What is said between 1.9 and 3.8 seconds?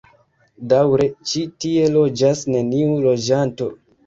loĝas neniu loĝanto.